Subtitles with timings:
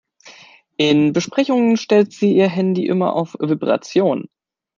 [0.77, 4.29] In Besprechungen stellt sie ihr Handy immer auf Vibration.